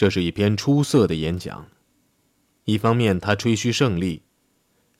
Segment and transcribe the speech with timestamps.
[0.00, 1.66] 这是一篇出色的演讲。
[2.64, 4.22] 一方面，他吹嘘胜利；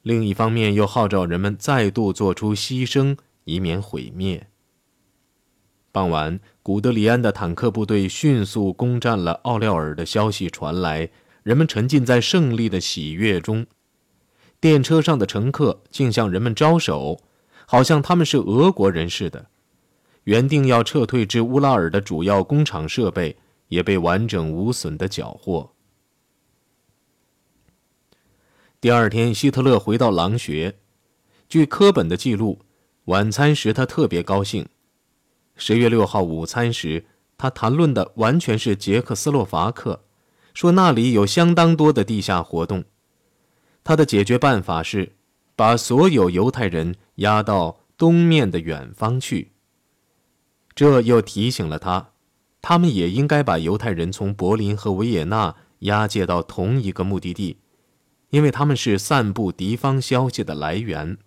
[0.03, 4.49] 另一方面，又号召人们再度做出牺牲，以免毁灭。
[5.91, 11.09] 傍晚，古德里安的坦克部队迅速攻占了奥廖尔的消息传来，
[11.45, 13.67] 人们沉浸在胜利的喜悦中。
[14.61, 17.23] 电车上的乘客竟向人们招手，
[17.65, 19.47] 好像他们是俄国人似的。
[20.25, 23.39] 原定要撤退至乌拉尔的主要工厂设备
[23.71, 25.73] 也被完整无损的缴获。
[28.81, 30.79] 第二天，希特勒回到狼穴。
[31.49, 32.61] 据科本的记录，
[33.07, 34.69] 晚餐时他特别高兴。
[35.57, 37.07] 十月六号午餐时，
[37.37, 40.05] 他谈论的完全是捷克斯洛伐克，
[40.55, 42.85] 说那里有相当多的地下活动。
[43.85, 45.17] 他的解决办法是
[45.57, 49.53] 把所有犹太人押到东面的远方去。
[50.75, 52.10] 这又提醒了他，
[52.63, 57.59] 他们也应该把犹太人从柏林和维也纳押解到同一个目的地。
[58.31, 61.19] 因为他们是散布敌方消息的来源。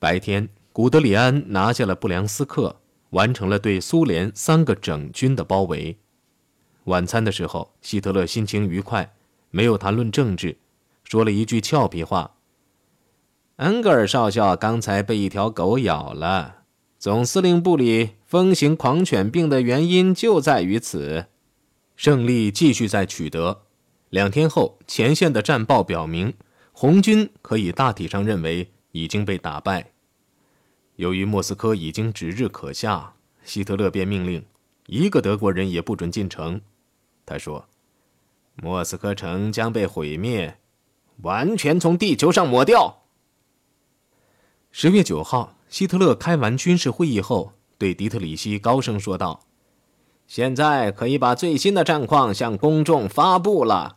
[0.00, 2.80] 白天，古德里安拿下了布良斯克，
[3.10, 5.96] 完成了对苏联三个整军的包围。
[6.86, 9.14] 晚餐的时候，希特勒心情愉快，
[9.50, 10.58] 没有谈论政治，
[11.04, 12.34] 说了一句俏皮话
[13.62, 16.61] ：“恩格尔少校刚才被一条狗咬了，
[17.02, 21.26] 总司令部里风行狂犬病的原因就在于此。”
[21.98, 23.62] 胜利继续在取得。
[24.08, 26.34] 两天后，前线的战报表明，
[26.70, 29.90] 红军可以大体上认为已经被打败。
[30.94, 34.44] 由于莫斯科已经指日可下，希特勒便命令
[34.86, 36.60] 一个德国人也不准进城。
[37.26, 37.66] 他说
[38.62, 40.56] ：“莫斯科城将被毁灭，
[41.22, 43.02] 完全从地球上抹掉。”
[44.70, 49.40] 十月九号，希特勒开完军事会议后，对迪特里希高声说道
[50.28, 53.96] ：“现在可以把最新的战况向公众发布了。”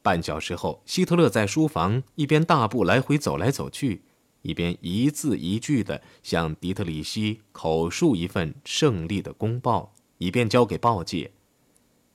[0.00, 4.02] 半小时后，希特勒在书房一边大步来回走来走去，
[4.42, 11.32] 一边一字一句地向迪特里希口述一份胜利的公报，以便交给报界。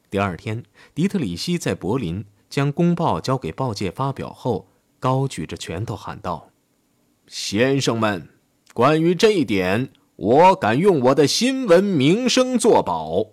[0.09, 0.63] 第二天，
[0.95, 6.51] 迪特里希在柏林将公报交给报界发表后，高举着拳头喊道
[7.27, 8.27] ：“先生们，
[8.79, 13.31] 关于这一点，我敢用我的新闻名声作保。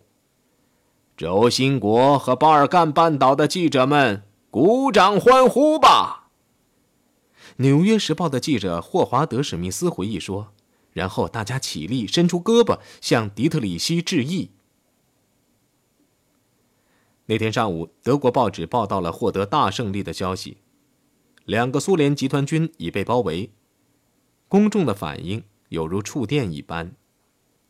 [1.17, 6.31] 轴心国和巴尔干半岛的记者们。”鼓掌欢呼吧！
[7.59, 10.53] 《纽约时报》的记者霍华德·史密斯回忆说
[10.93, 14.51] ：“然后大家起立，伸出胳膊向迪特里希致意。”
[17.27, 20.57] 那天上午，德国报纸报道了获得大胜利的消息：
[21.45, 23.53] 两个苏联集团军已被包围。
[24.49, 26.93] 公众的反应有如触电一般，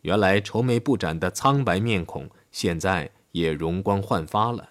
[0.01, 4.69] 原来愁眉不展的苍白面孔，现在也容光焕发了。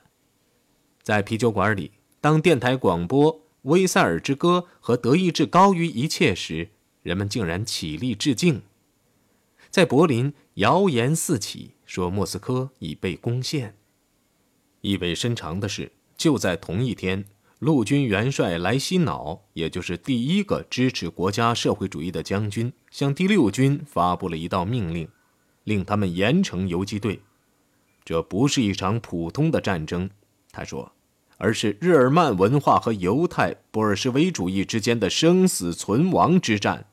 [1.03, 1.93] 在啤酒馆里。
[2.19, 6.71] 当电台广播《威塞尔之歌》和德意志高于一切时，
[7.05, 8.63] 人们竟然起立致敬。
[9.71, 13.77] 在柏林，谣言四起，说莫斯科已被攻陷。
[14.81, 17.27] 意味深长的是，就在同一天，
[17.67, 25.09] 陆军元帅莱希瑙，也就是第一个支持国家社会主义的将军，向第六军发布了一道命令，
[25.65, 27.19] 令他们严惩游击队。
[28.05, 30.09] 这不是一场普通的战争，
[30.53, 30.93] 他说。
[31.39, 36.87] 而是日耳曼文化和犹太布尔什维主义之间的生死存亡之战，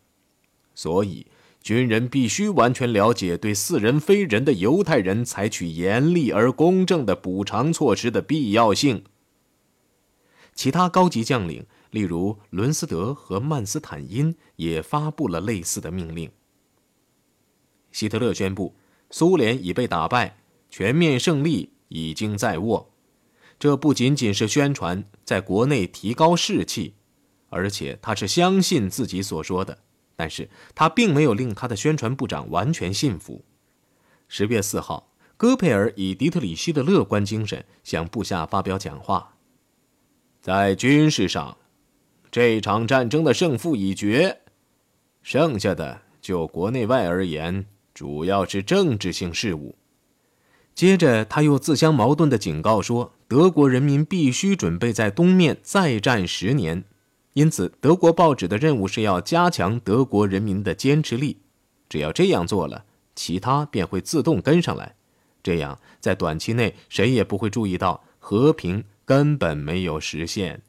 [0.73, 1.27] 所以
[1.61, 9.03] 军人必须完全了解对似人非人的犹太人采取严厉而公正的补偿措施的必要性。
[10.55, 16.31] 其他高级将领，例如伦斯德和曼斯坦因，也发布了类似的命令。
[17.91, 18.75] 希特勒宣布，
[19.09, 20.37] 苏联已被打败，
[20.69, 22.91] 全面胜利已经在握。
[23.59, 26.95] 这不仅仅是宣传，在国内提高士气，
[27.49, 29.79] 而且他是相信自己所说的。
[30.15, 33.43] 但是他并没有令他的宣传部长完全信服。
[34.27, 39.32] 十月四号，戈佩尔以迪特里希的乐观精神向部下发表讲话。
[40.43, 41.55] 在军事上，
[42.29, 44.39] 这场战争的胜负已决，
[45.21, 49.77] 剩下的就国内外而言，主要是政治性事务。
[50.75, 56.83] 接着，他又自相矛盾地警告说：“德国人民必须准备在东面再战十年，
[57.31, 61.37] 因此德国报纸的任务是要加强德国人民的坚持力。
[61.87, 62.83] 只要这样做了，
[63.15, 64.97] 其他便会自动跟上来。
[65.41, 70.61] 这样，在短期内谁也不会注意到和平根本没有实现。”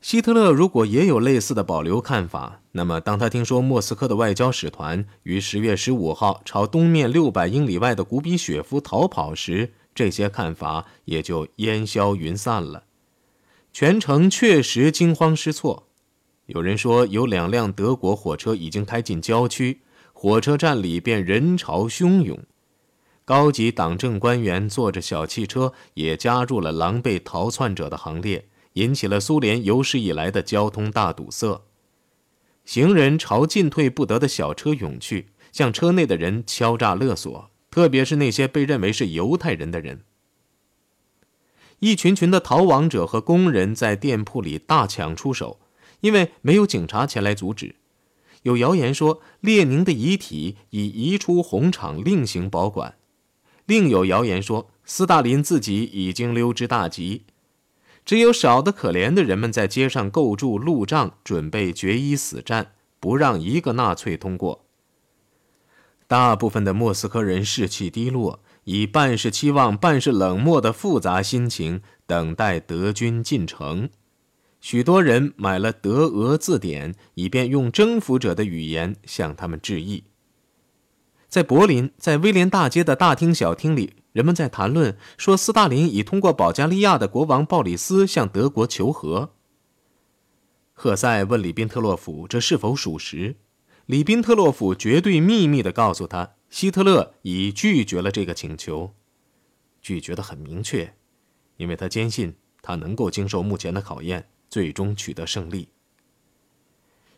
[0.00, 12.84] 希特勒如果也有类似的保留看法，那么当他听说莫斯科的外交使团于十月十五号朝东面六百英里外的古比雪夫逃跑时，这些看法也就烟消云散了。
[13.72, 15.88] 全城确实惊慌失措。
[16.46, 19.80] 有人说，有两辆德国火车已经开进郊区，
[20.12, 22.38] 火车站里便人潮汹涌。
[23.26, 31.62] 高级党政官员坐着小汽车，也加入了狼狈逃窜者的行列，引起了苏联有史以来的交通大堵塞。
[32.66, 40.02] 行人朝进退不得的小车涌去，向车内的人敲诈勒索，特别是那些被认为是犹太人的人。
[41.78, 45.60] 一群群的逃亡者和工人在店铺里大抢出手，
[46.00, 47.76] 因为没有警察前来阻止。
[48.42, 52.96] 有谣言说，列宁的遗体已移出红场另行保管。
[53.66, 57.22] 另有谣言说，斯大林自己已经溜之大吉，
[58.04, 64.66] 只有少得可怜的人们在街上构筑路障，准备决一死战，不让一个纳粹通过。
[66.06, 73.88] 大部分的莫斯科人士气低落，以半是期望、半是冷漠的复杂心情等待德军进城。
[74.60, 80.04] 许多人买了德俄字典，以便用征服者的语言向他们致意。
[81.34, 89.32] 在柏林，在威廉大街的大厅、小厅里，人们在谈论说，斯大林已通过保加利亚的国王鲍里斯向德国求和。
[90.74, 93.34] 赫塞问里宾特洛甫这是否属实，
[93.86, 98.94] 里宾特洛甫绝对秘密地告诉他，希特勒已拒绝了这个请求，
[99.82, 100.94] 拒绝得很明确，
[101.56, 105.70] 因为他坚信他能够经受目前的考验，最终取得胜利。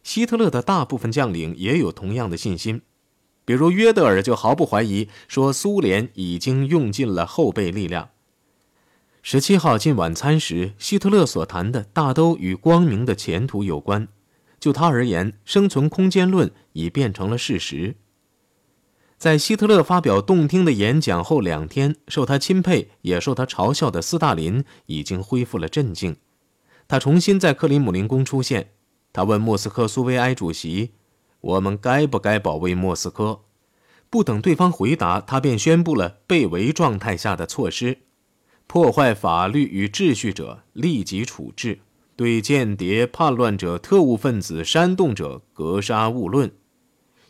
[0.03, 2.81] 希特勒的大部分将领也有同样的信心。
[3.47, 8.11] 比如约德尔就毫不怀疑，说苏联已经用尽了后备力量。
[9.23, 14.09] 十七号进晚餐时，希特勒所谈的大都与光明的前途有关。
[14.59, 17.95] 就他而言，生存空间论已变成了事实。
[19.17, 26.17] 在希特勒发表动听的演讲后两天，受他钦佩也受他嘲笑的斯大林已经恢复了镇静。
[26.89, 28.71] 他重新在克里姆林宫出现，
[29.13, 30.95] 他问莫斯科苏维埃主席。
[31.41, 33.43] 我们该不该保卫莫斯科？
[34.09, 37.99] 不等对方回答，他便宣布了被围状态下的措施：
[38.67, 41.81] 破坏法律与秩序者立即处置，
[42.15, 46.53] 对间谍、叛乱者、特务分子、煽动者格杀勿论。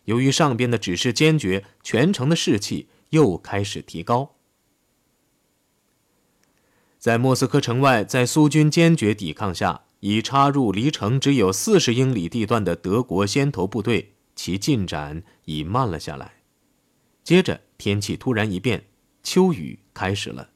[0.04, 4.36] 由于上边的指示坚决，全城的士气又开始提高。
[6.98, 9.85] 在莫斯科城外，在苏军坚决抵抗下。
[10.00, 16.34] 已插入离城只有四十英里地段的德国先头部队，其进展已慢了下来。
[17.24, 18.86] 接着，天气突然一变，
[19.22, 20.50] 秋雨开始了。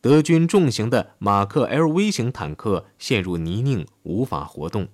[0.00, 4.86] 德军重型的马克 LV 型坦克陷入泥泞，无法活动；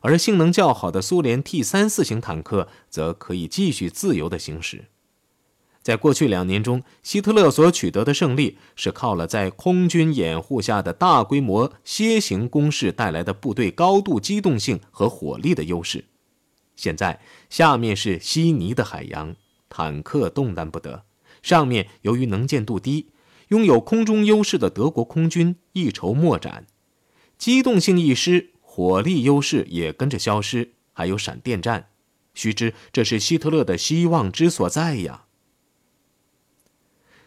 [0.00, 4.86] 而性能较好的苏联 T 三四型坦克则可以继续自由地行驶。
[5.86, 16.06] 在过去两年中，希特勒所取得的胜利是靠了在空军掩护下的大规模楔形攻势带来的部队高度机动性和火力的优势。
[16.74, 19.36] 现在，下面是稀泥的海洋，
[19.68, 21.04] 坦克动弹不得；
[21.40, 23.10] 上面由于能见度低，
[23.50, 26.66] 拥有空中优势的德国空军一筹莫展。
[27.38, 30.72] 机动性一失，火力优势也跟着消失。
[30.92, 31.90] 还有闪电战，
[32.34, 35.25] 须知这是希特勒的希望之所在呀。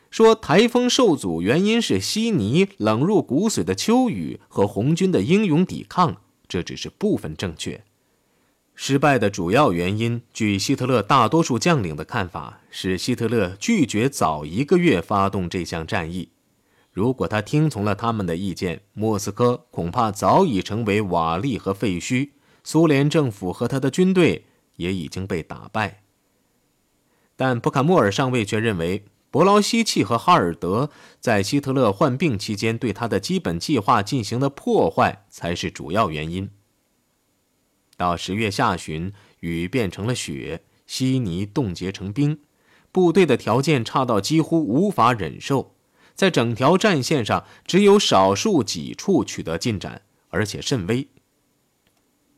[0.09, 7.83] 说台风受阻原因是悉尼冷入骨髓的秋雨和红军的英勇抵抗，这只是部分正确。
[8.73, 16.29] 失败的主要原因，据希特勒大多数将领的看法，是希特勒拒绝早一个月发动这项战役。
[16.91, 22.29] 如果他听从了他们的意见，莫斯科恐怕早已成为瓦砾和废墟，
[22.63, 24.45] 苏联政府和他的军队
[24.77, 26.01] 也已经被打败。
[27.35, 29.05] 但布坎莫尔上尉却认为。
[29.31, 36.49] 伯劳希奇和哈尔德在希特勒患病期间对他的基本计划进行的破坏才是主要原因。
[37.95, 42.39] 到十月下旬，雨变成了雪，稀泥冻结成冰，
[42.91, 45.75] 部队的条件差到几乎无法忍受。
[46.15, 51.07] 在整条战线上，只有少数几处取得进展，而且甚微。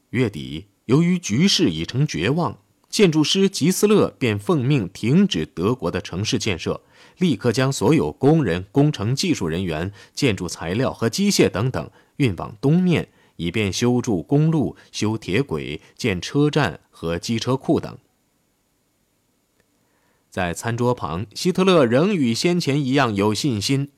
[0.09, 2.59] 月底，由于局势已成绝望。
[2.91, 6.81] 建筑师吉斯勒便奉命停止德国的城市建设，
[7.17, 13.07] 立刻将所有工人、工程技术人员、建筑材料和机械等等运往东面，
[13.37, 17.97] 以便修筑公路、修铁轨、建车站和机车库等。
[20.29, 23.89] 在餐桌旁，希特勒仍与先前一样有信心。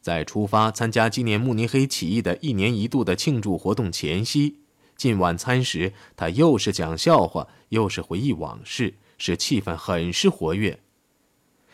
[0.00, 4.60] 在出发参加纪念慕尼黑起义的一年一度的庆祝活动前夕。
[4.96, 10.80] 进晚餐时，他又是讲笑话，又是回忆往事，使气氛很是活跃。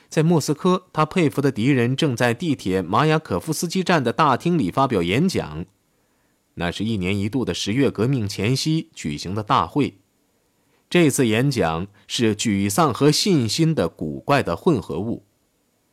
[0.09, 5.65] 在莫斯科，他佩服的敌人正在地铁马雅可夫斯基站的大厅里发表演讲。
[6.55, 10.01] 那是一年一度的十月革命前夕举行的大会。
[10.91, 15.25] 这次演讲是沮丧和信心的古怪的混合物。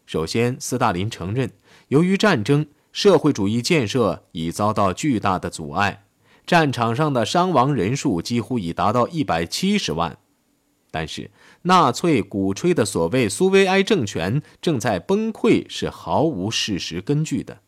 [0.05, 1.53] 首先，斯大林承认，
[1.87, 6.03] 由于战争，社会主义建设已遭到巨大的阻碍，
[6.49, 10.17] 战场上的伤亡人数几乎已达到一百七十万。
[10.89, 11.29] 但是，
[11.61, 17.59] 纳粹鼓吹的所谓苏维埃政权正在崩溃是毫无事实根据的。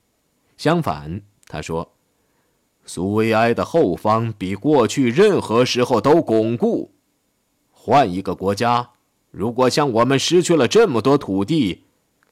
[0.57, 1.93] 相反，他说，
[2.83, 6.95] 苏维埃的后方比过去任何时候都巩固。
[7.69, 8.89] 换一个国家，
[9.29, 11.83] 如果像我们失去了这么多土地，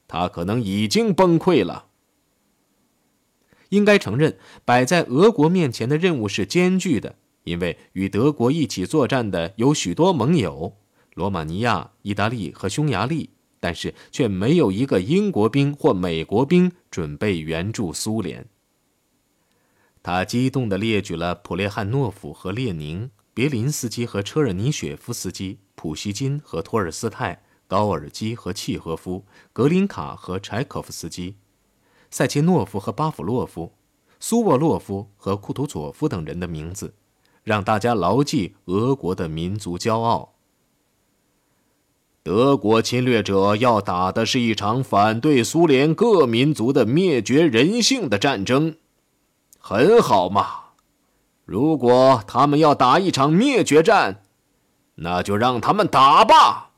[0.07, 1.88] 他可能已经崩溃了。
[3.69, 7.15] 应该承认，摆在俄国面前的任务是艰巨的。
[7.45, 10.77] 因为与德国一起作战的有许多盟友，
[11.15, 18.47] 罗马尼亚、意大利和匈牙利，但是却没有一个英国兵或美国兵准备援助苏联。
[20.03, 31.35] 他激动地列举了普列汉诺夫和列宁、别林斯基和车尔尼雪夫斯基、普希金和托尔斯泰、高尔基和契诃夫、格林卡和柴可夫斯基、
[32.09, 33.73] 塞切诺夫和巴甫洛夫、
[34.19, 36.93] 苏沃洛夫和库图佐夫等人的名字。
[37.43, 40.33] 让大家牢记俄国的民族骄傲。
[42.21, 48.75] 德国侵略者要打的是一场反对苏联各民族的灭绝人性的战争，
[49.57, 50.47] 很好嘛。
[51.45, 54.21] 如果他们要打一场灭绝战，
[54.95, 56.68] 那就让他们打吧。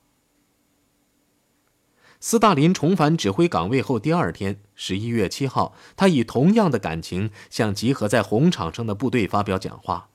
[2.23, 10.09] 斯大林重返指挥岗位后第二天，十一月七号，他以同样的感情向集合在红场上的部队发表讲话。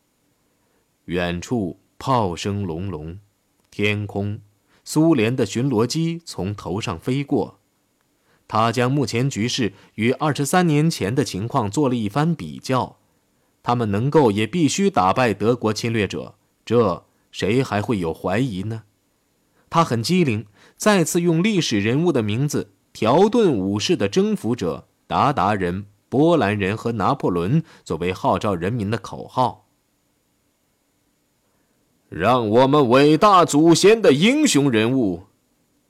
[1.07, 3.19] 远处炮声隆隆，
[3.73, 4.41] 天空，
[4.85, 7.59] 苏联的巡逻机从头上飞过。
[8.47, 12.99] 他将目前局势与二十三年前的情况做了一番比较。
[13.65, 18.85] 他们能够也必须打败德国侵略者，这谁还会有怀疑呢？
[19.69, 20.47] 他很机灵，
[20.77, 29.67] 再次用历史人物的名字——条顿武士的征服者、鞑靼人、波兰人和拿破仑——作为号召人民的口号。
[32.09, 35.25] 让我们伟大祖先的英雄人物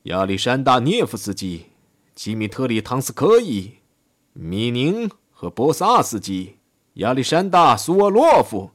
[0.04, 1.66] 亚历山大涅夫斯基、
[2.14, 3.74] 基米特里唐斯科伊、
[4.32, 6.56] 米宁和波萨斯基、
[6.94, 8.70] 亚历山大苏沃洛夫、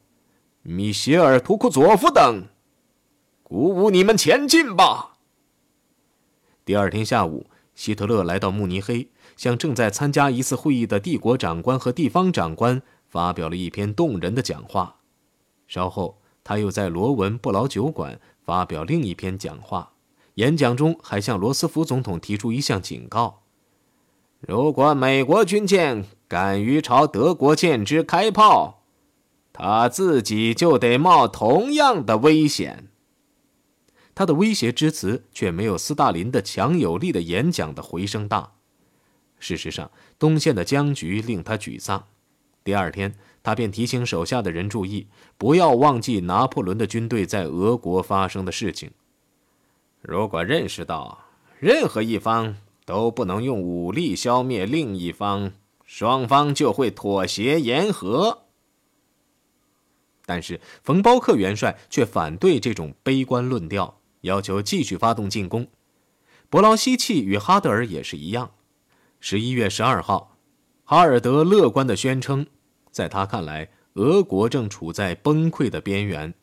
[0.62, 2.44] 米歇尔图库佐夫等，
[3.42, 5.11] 鼓舞你们前进吧！
[6.72, 14.96] 第二天下午，希特勒来到慕尼黑，向正在参加一次会议的帝国长官和地方长官发表了一篇动人的讲话。
[15.68, 16.20] 稍后。
[16.46, 19.92] 他又在罗文不劳酒馆发表另一篇讲话，
[20.36, 23.42] 演讲中还向罗斯福总统提出一项警告：
[24.40, 28.84] 如果美国军舰敢于朝德国舰只开炮，
[29.52, 32.88] 他自己就得冒同样的危险。
[34.14, 38.54] 他的威胁之词却没有斯大林的强有力的演讲的回声大。
[39.40, 39.90] 事实上，
[40.20, 42.08] 东线的僵局令他沮丧。
[42.64, 43.16] 第二天。
[43.44, 48.92] 他便提醒手下的人注意，不要忘记拿破仑的军队在俄国发生的事情。
[50.04, 51.26] 如果认识到
[51.60, 55.54] 任何一方都不能用武力消灭另一方，
[55.88, 58.44] 双方就会妥协言和。
[60.28, 65.68] 但是冯包克元帅却反对这种悲观论调，要求继续发动进攻。
[66.50, 68.52] 伯劳希奇与哈德尔也是一样。
[69.20, 70.38] 十一月十二号，
[70.84, 72.48] 哈尔德乐观地宣称。
[72.92, 76.34] 在他看来，俄国正处在崩溃的边缘。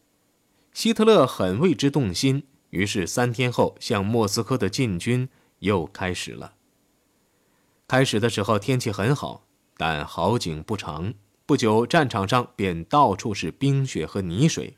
[0.73, 6.55] 希特勒很为之动心，于是三天后向莫斯科的进军又开始了。
[7.87, 9.45] 开始的时候天气很好，
[9.77, 11.13] 但好景不长，
[11.45, 14.77] 不久战场上便到处是冰雪和泥水。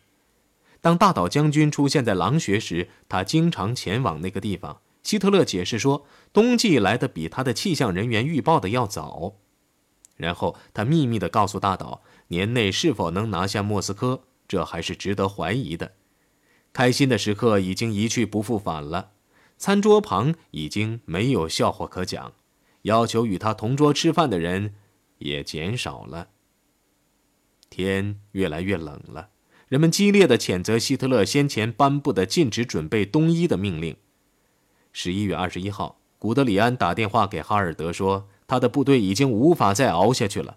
[0.80, 4.80] 当大岛将军出现在狼穴时，他经常前往那个地方。
[5.02, 9.36] 希特勒解释说，冬季来的比他的气象人员预报的要早。
[10.16, 15.92] 然后他秘密地告诉大岛，年内是否能拿下莫斯科，这还是值得怀疑的。
[16.72, 19.12] 开心的时刻已经一去不复返了，
[19.56, 22.34] 餐桌旁已经没有笑话可讲，
[22.82, 24.74] 要求与他同桌吃饭的人
[25.18, 26.28] 也减少了。
[27.70, 29.30] 天越来越冷了，
[29.70, 33.96] 人们激烈地谴责希特勒先前颁布的禁止准备冬衣的命令。
[34.92, 38.28] 十一月二十一号，古德里安打电话给哈尔德说。
[38.48, 40.56] 他的部队已经无法再熬下去了，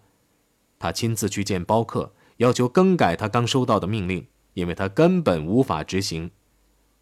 [0.79, 6.31] 他亲自去见包克，要求更改他刚收到的命令，因为他根本无法执行。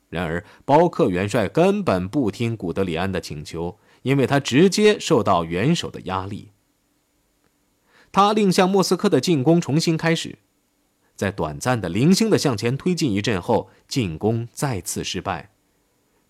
[0.10, 6.52] 然而，包克元帅根本不听古德里安的请求，因为他直接受到元首的压力。
[8.12, 10.40] 他令向莫斯科的进攻重新开始，
[11.22, 15.52] 在短暂的零星的向前推进一阵后，进攻再次失败。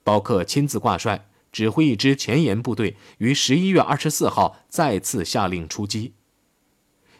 [0.03, 6.15] 包克亲自挂帅，指挥一支前沿部队，于十一月二十四号再次下令出击。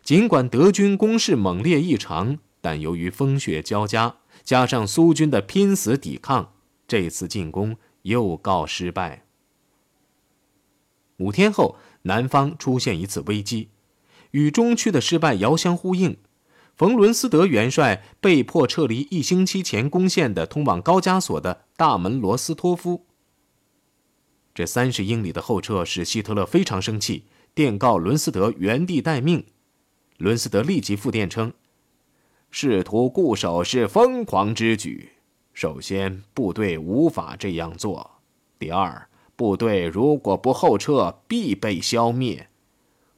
[0.04, 4.18] 尽管德军攻势猛烈异常，但由于风雪交加。
[4.44, 6.52] 加上苏军的拼死抵抗，
[6.86, 9.24] 这次进攻又告失败。
[11.20, 13.70] 五天后，南方出现一次危机，
[14.32, 16.18] 与中区的失败遥相呼应。
[16.76, 23.06] 冯伦斯德元帅被迫撤离一星期前攻陷的通往高加索的大门罗斯托夫。
[24.54, 29.46] 这三十英里的后撤使希特勒非常生气，电告伦斯德原地待命。
[30.18, 31.54] 伦斯德立即复电称。
[32.50, 35.12] 试图固守是疯狂之举。
[35.54, 38.20] 首先，部队无法这样做；
[38.60, 42.50] 第二，部队如果不后撤，必被消灭。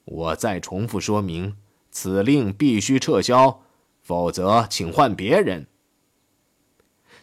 [0.06, 1.56] 我再重复说明，
[1.94, 3.62] 此令必须撤销，
[4.02, 5.68] 否则请换别人。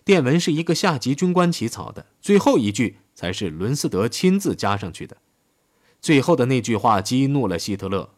[0.05, 5.17] 电文是一个下级军官起草的，最后一句才是伦斯德亲自加上去的。
[6.01, 8.11] 最后的那句话激怒了希特勒。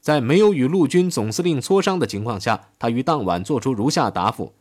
[0.00, 4.54] 在没有与陆军总司令磋商的情况下，他于当晚作出如下答复：“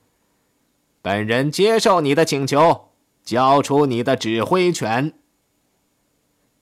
[1.01, 2.89] 本人接受你的请求，
[3.23, 5.13] 交出你的指挥权。”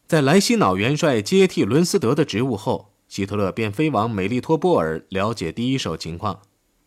[0.05, 6.41] 在莱希瑙元帅接替伦斯德的职务后，希特勒便飞往美丽托波尔了解第一手情况。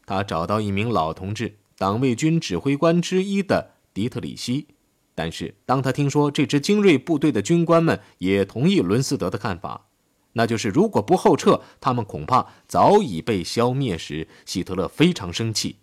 [0.06, 4.68] 他找到一名老同志，党卫军指挥官之一的迪特里希。
[5.14, 9.86] 但是，当他听说这支精锐部队的军官们也同意伦斯德的看法，
[10.34, 15.76] 那就是，如果不后撤，他们恐怕早已被消灭时，希特勒非常生气。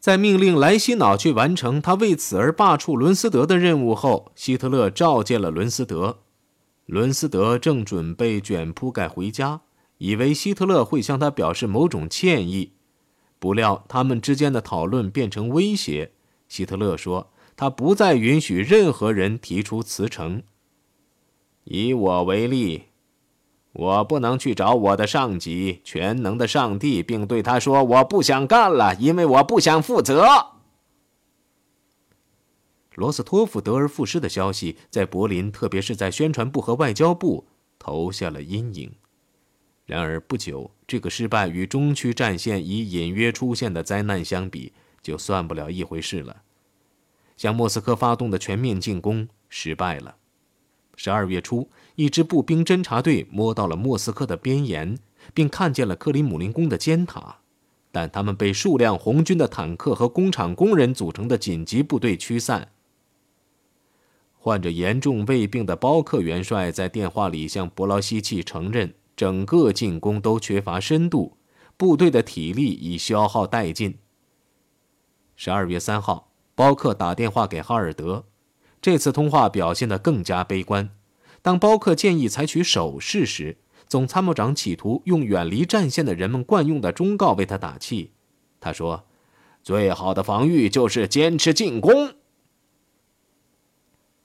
[0.00, 6.20] 在命令莱希瑙去完成他为此而罢黜伦斯德的任务后，希特勒召见了伦斯德。
[6.86, 9.60] 伦斯德正准备卷铺盖回家，
[9.98, 12.72] 以为希特勒会向他表示某种歉意，
[13.38, 16.12] 不料他们之间的讨论变成威胁。
[16.48, 20.42] 希特勒说：“他不再允许任何人提出辞呈。
[21.64, 22.84] 以我为例。”
[23.74, 30.26] 我不能去找我的上级全能的上帝，并对他说：“我不想干了，因为我不想负责。”
[32.94, 37.46] 罗斯托夫得而复失的消息在柏林，特别是在宣传部和外交部
[37.78, 38.92] 投下了阴影。
[39.84, 46.42] 然而不久，这个失败与中区战线已隐约出现的灾难相比，就算不了一回事了。
[47.36, 50.16] 向莫斯科发动的全面进攻失败了。
[50.94, 54.98] 十二月初，一支步兵侦察队摸到了莫斯科的边沿，
[55.34, 57.38] 并看见了克里姆林宫的尖塔，
[57.90, 62.68] 但他们被数辆红军的坦克和工厂工人组成的紧急部队驱散。
[64.44, 71.36] 患着严重胃病的包克元帅在电话里向伯劳希奇承认，整个进攻都缺乏深度，
[71.76, 73.98] 部队的体力已消耗殆尽。
[75.36, 78.24] 十二月三号，包克打电话给哈尔德。
[78.80, 80.90] 这次通话表现得更加悲观。
[81.40, 88.10] 当包克建议采取守势时，总参谋长企图用远离战线的人们惯用的忠告为他打气。
[88.58, 89.04] 他说
[89.62, 92.14] ：“最好的防御就是坚持进攻。”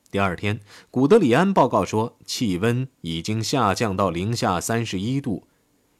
[0.09, 5.45] 第二天，古德里安报告说，气温已经下降到零下三十一度。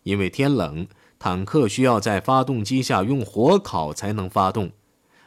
[0.04, 0.88] 因为天冷，
[1.20, 4.72] 坦克需要在发动机下用火烤才能发动，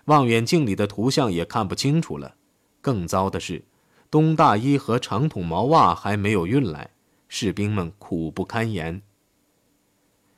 [0.07, 2.37] 望远镜里的图像也看不清楚了。
[2.81, 3.65] 更糟的是，
[4.11, 6.91] 冬大衣和长筒毛袜还没有运来，
[7.29, 9.03] 士兵们苦不堪言。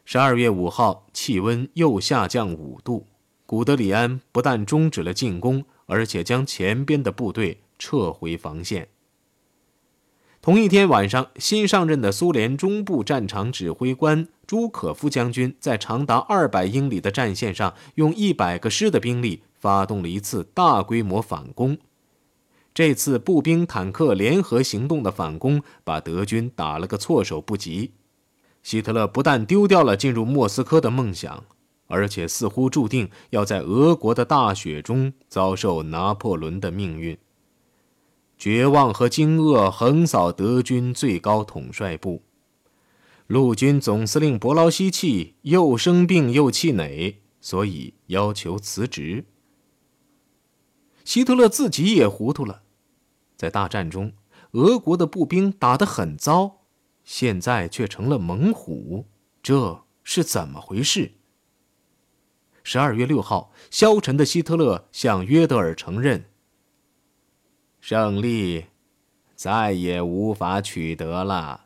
[0.04, 3.06] 十二月五号，气温又下降五度，
[3.46, 8.86] 古德里安不但终止了进攻，而且将前边的部队撤回防线。
[10.40, 21.76] 同一天晚上，新上任的苏联中部战场指挥官朱可夫将军在长达二百英里的战线上，用一百个师的兵力发动了一次大规模反攻。
[22.72, 27.90] 这次步兵坦克联合行动的反攻，把德军打了个措手不及。
[28.62, 31.44] 希特勒不但丢掉了进入莫斯科的梦想，
[31.88, 37.18] 而且似乎注定要在俄国的大雪中遭受拿破仑的命运。
[38.42, 42.24] 绝望和惊愕横扫德军最高统帅部，
[43.28, 49.26] 陆军总司令伯劳希奇又生病又气馁，所以要求辞职。
[51.04, 52.62] 希特勒自己也糊涂了，
[53.36, 54.12] 在大战中，
[54.54, 56.62] 俄国的步兵打得很糟，
[57.04, 59.06] 现在却成了猛虎，
[59.40, 61.12] 这是怎么回事？
[62.64, 66.24] 十二月六号，消沉的希特勒向约德尔承认，
[67.82, 68.66] 胜利
[69.34, 71.61] 再也无法取得了。